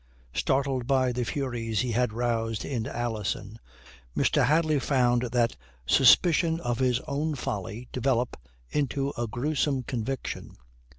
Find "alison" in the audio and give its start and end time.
2.87-3.59